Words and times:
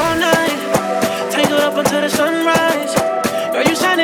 all 0.00 0.16
night. 0.16 0.58
Tangled 1.32 1.60
up 1.60 1.76
until 1.76 2.00
the 2.00 2.10
sunrise. 2.10 2.94
Girl, 3.52 3.64
you 3.64 3.76
said. 3.76 3.95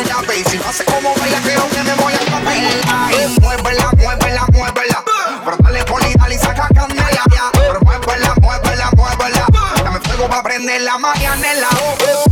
una. 0.00 0.18
Si 0.50 0.56
no 0.56 0.68
hace 0.68 0.84
como 0.84 1.14
baila, 1.16 1.40
creo 1.40 1.68
que 1.68 1.82
me 1.82 1.94
voy 1.94 2.12
a 2.14 2.30
papel. 2.30 2.80
Eh, 3.12 3.28
muévela, 3.40 3.90
muévela, 3.96 4.46
muévela. 4.52 5.04
Pero 5.44 5.56
dale 5.58 5.84
polida 5.84 6.28
y 6.30 6.38
saca 6.38 6.68
candela. 6.74 7.22
Pero 7.52 7.80
muévela, 7.80 8.34
muévela, 8.40 8.90
muévela. 8.96 9.46
Dame 9.82 10.00
fuego 10.00 10.28
pa' 10.28 10.42
prender 10.42 10.82
la 10.82 10.98
marianela. 10.98 11.68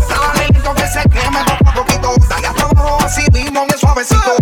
Dale 0.08 0.20
oh, 0.20 0.38
lento 0.38 0.74
que 0.74 0.86
se 0.86 1.02
queme 1.08 1.44
poco 1.44 1.68
a 1.70 1.74
poquito. 1.74 2.14
Dale 2.28 2.46
hasta 2.46 2.62
abajo, 2.62 2.98
así 3.04 3.24
mismo, 3.32 3.66
bien 3.66 3.78
suavecito. 3.78 4.35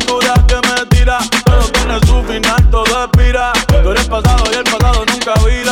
locura 0.00 0.34
que 0.46 0.56
me 0.56 0.86
tira. 0.86 1.18
Todo 1.44 1.68
tiene 1.72 2.00
su 2.06 2.22
final, 2.24 2.70
todo 2.70 3.04
expira. 3.04 3.52
Tú 3.82 3.90
eres 3.90 4.08
pasado 4.08 4.44
y 4.52 4.56
el 4.56 4.64
pasado 4.64 5.04
nunca 5.06 5.34
vira. 5.44 5.69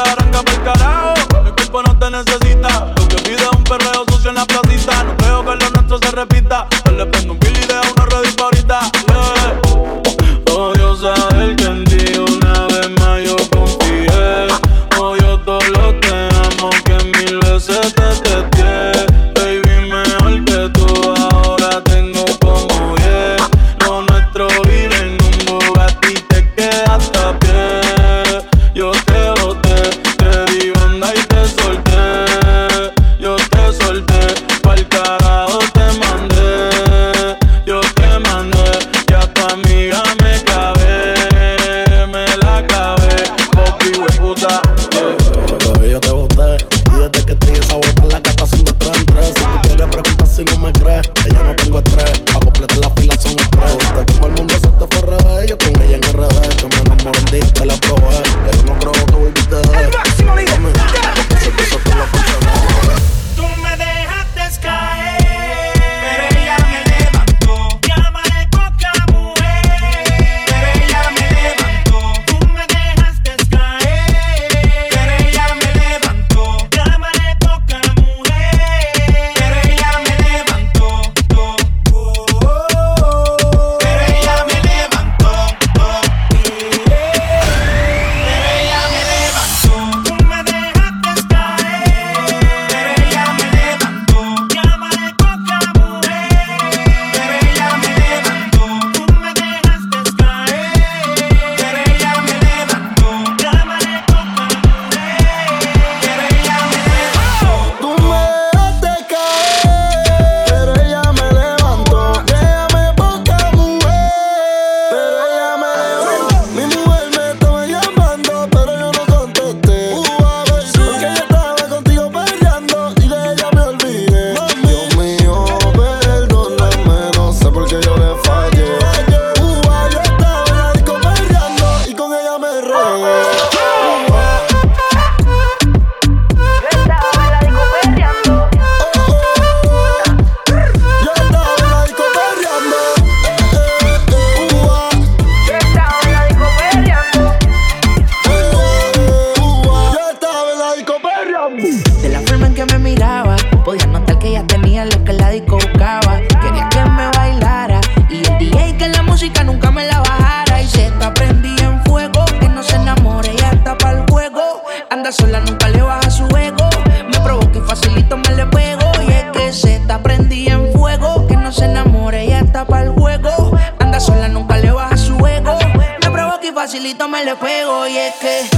pego 177.38 177.86
y 177.86 177.96
es 177.96 178.14
que. 178.16 178.57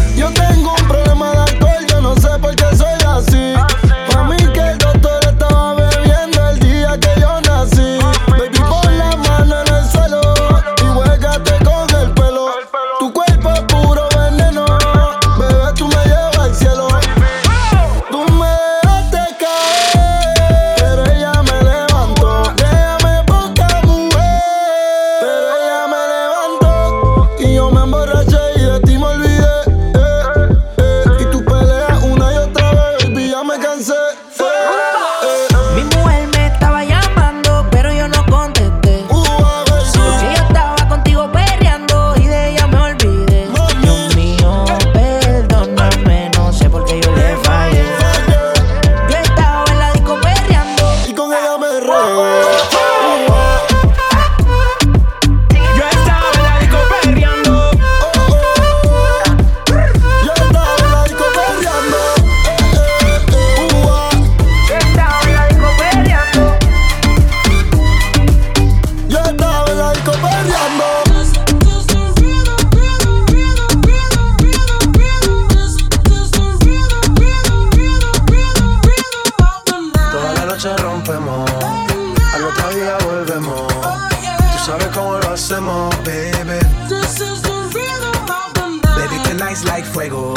like 89.80 89.92
fuego. 89.92 90.34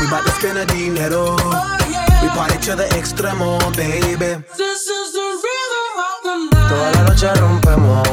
We 0.00 0.06
bout 0.10 0.24
to 0.24 0.32
spend 0.32 0.58
a 0.58 0.66
dinero. 0.66 1.36
We 2.22 2.28
party 2.36 2.58
to 2.66 2.76
the 2.76 2.86
extremo, 2.98 3.58
baby. 3.76 4.42
This 4.56 4.86
is 4.86 5.12
the 5.12 5.28
rhythm 5.44 5.96
of 6.08 6.16
the 6.24 6.34
night. 6.52 6.68
Toda 6.68 6.88
la 6.94 7.02
noche 7.08 7.28
rompemos. 7.40 8.08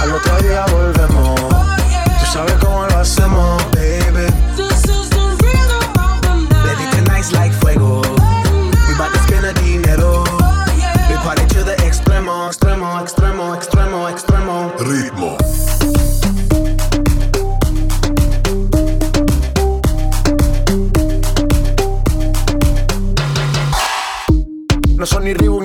Al 0.00 0.12
otro 0.12 0.36
día 0.42 0.64
volvemos. 0.66 1.40
Tú 2.20 2.26
sabes 2.32 2.54
cómo 2.54 2.86
lo 2.86 2.98
hacemos, 2.98 3.70
baby. 3.72 3.79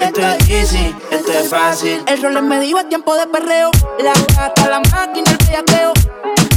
esto 0.00 0.20
es 0.20 0.48
easy, 0.48 0.94
esto 1.10 1.32
es 1.32 1.48
fácil. 1.48 2.02
El 2.06 2.22
rol 2.22 2.42
me 2.42 2.60
dijo 2.60 2.78
es 2.78 2.88
tiempo 2.88 3.14
de 3.16 3.26
perreo. 3.26 3.70
La 4.00 4.12
gata, 4.34 4.68
la 4.68 4.80
máquina, 4.80 5.30
el 5.30 5.36
bellaqueo. 5.38 5.92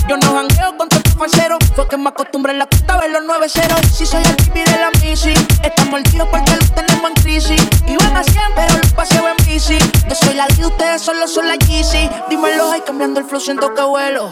Yo 0.07 0.17
no 0.17 0.35
jangueo 0.35 0.77
con 0.77 0.89
tanto 0.89 1.09
falsero. 1.11 1.57
Fue 1.75 1.87
que 1.87 1.97
me 1.97 2.09
acostumbré 2.09 2.53
en 2.53 2.59
la 2.59 2.67
cuenta 2.67 2.95
a 2.95 2.99
ver 2.99 3.11
los 3.11 3.21
9-0. 3.23 3.83
Si 3.91 4.05
soy 4.05 4.23
el 4.23 4.35
pipi 4.35 4.61
de 4.61 4.77
la 4.77 4.91
misi, 5.01 5.33
estamos 5.63 5.99
el 5.99 6.03
tío 6.03 6.29
porque 6.29 6.51
lo 6.51 6.65
tenemos 6.75 7.09
en 7.09 7.23
crisis. 7.23 7.61
Iban 7.87 8.17
a 8.17 8.23
100, 8.23 8.41
pero 8.55 8.77
lo 8.77 8.95
paseo 8.95 9.27
en 9.27 9.44
yo 9.47 10.15
soy 10.15 10.33
la 10.33 10.47
de 10.47 10.65
ustedes 10.65 11.01
solo 11.03 11.27
son 11.27 11.47
la 11.47 11.55
Yeezy. 11.55 12.09
Dímelo, 12.29 12.71
ahí 12.71 12.81
cambiando 12.85 13.19
el 13.19 13.25
flow, 13.27 13.39
siento 13.39 13.73
que 13.75 13.81
vuelo. 13.83 14.31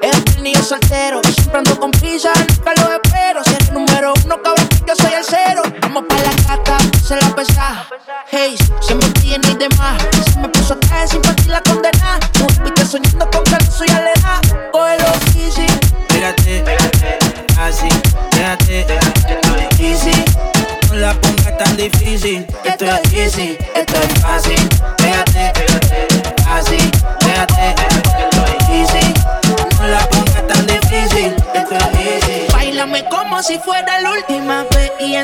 Eh, 0.00 0.10
es 0.10 0.36
el 0.36 0.42
niño 0.44 0.62
soltero, 0.62 1.20
siempre 1.24 1.58
ando 1.58 1.78
con 1.78 1.90
prisa, 1.90 2.32
nunca 2.48 2.72
lo 2.80 2.92
espero. 2.92 3.42
Si 3.44 3.54
el 3.54 3.74
número 3.74 4.14
uno, 4.24 4.40
cabrón, 4.40 4.68
yo 4.86 4.94
soy 4.94 5.12
el 5.12 5.24
cero. 5.24 5.62
Vamos 5.80 6.04
pa' 6.08 6.16
la 6.16 6.56
caca, 6.56 6.78
se 7.04 7.16
la 7.16 7.34
pesa. 7.34 7.84
Hey, 8.30 8.56
se 8.80 8.94
me 8.94 9.04
tiene 9.20 9.46
y 9.50 9.54
demás. 9.54 10.00
Se 10.32 10.38
me 10.38 10.48
puso 10.48 10.74
atrás 10.74 11.10
sin 11.10 11.20
partir 11.20 11.48
la 11.48 11.60
condena. 11.62 12.20
Tú 12.32 12.46
viste 12.62 12.86
soñando 12.86 13.28
con 13.28 13.42
que 13.42 13.64
no 13.64 13.72
soy 13.72 13.88
alena. 13.88 14.40
Cógelo 14.72 15.12
easy. 15.36 15.66
Pégate, 16.08 16.64
así, 17.58 17.88
déjate, 18.30 18.86
easy. 19.80 20.24
No 20.88 20.94
la 20.94 21.12
pongas 21.20 21.58
tan 21.58 21.76
difícil, 21.76 22.46
esto 22.64 22.84
es 22.84 23.12
easy. 23.12 23.58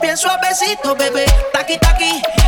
bien 0.00 0.16
suavecito, 0.16 0.94
bebé. 0.94 1.26
Taqui, 1.52 1.78
taqui. 1.78 2.39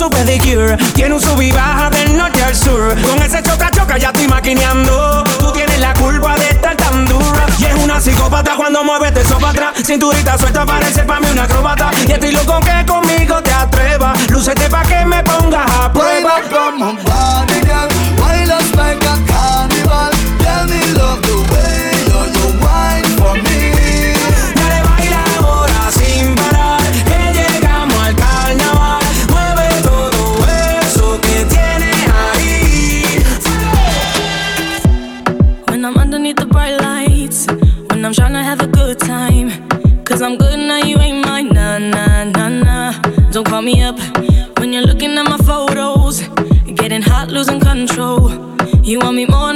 su 0.00 0.08
pedicure. 0.08 0.78
Tiene 0.94 1.14
un 1.14 1.20
sub 1.20 1.38
y 1.42 1.52
baja 1.52 1.90
del 1.90 2.16
norte 2.16 2.42
al 2.42 2.56
sur. 2.56 2.94
Con 3.02 3.20
ese 3.22 3.42
choca 3.42 3.70
choca 3.70 3.98
ya 3.98 4.08
estoy 4.08 4.28
maquineando. 4.28 5.22
Tú 5.38 5.52
tienes 5.52 5.78
la 5.78 5.92
culpa 5.92 6.36
de 6.38 6.48
estar 6.48 6.74
tan 6.74 7.04
dura. 7.04 7.44
Y 7.58 7.66
es 7.66 7.74
una 7.74 8.00
psicópata 8.00 8.54
cuando 8.56 8.82
mueves 8.82 9.12
te 9.12 9.22
sopa 9.24 9.50
atrás. 9.50 9.74
Cinturita 9.84 10.38
suelta 10.38 10.64
parece 10.64 11.02
pa' 11.02 11.20
mí 11.20 11.26
una 11.30 11.42
acrobata, 11.42 11.90
Y 12.08 12.12
estoy 12.12 12.32
loco 12.32 12.60
que 12.60 12.86
conmigo 12.86 13.42
te 13.42 13.52
atrevas. 13.52 14.30
Lúcete 14.30 14.70
pa' 14.70 14.84
que 14.84 15.04
me 15.04 15.22
pongas 15.22 15.70
a 15.70 15.92
prueba. 15.92 16.40
Como 16.48 16.96
Cause 40.20 40.32
I'm 40.32 40.36
good 40.36 40.58
now, 40.58 40.76
you 40.76 40.98
ain't 40.98 41.24
mine. 41.24 41.48
Nah, 41.48 41.78
nah, 41.78 42.24
nah, 42.24 42.48
nah. 42.50 42.92
Don't 43.30 43.46
call 43.46 43.62
me 43.62 43.82
up 43.82 43.98
when 44.58 44.70
you're 44.70 44.82
looking 44.82 45.16
at 45.16 45.24
my 45.24 45.38
photos. 45.38 46.20
Getting 46.74 47.00
hot, 47.00 47.30
losing 47.30 47.58
control. 47.58 48.28
You 48.82 48.98
want 48.98 49.16
me 49.16 49.24
more? 49.24 49.49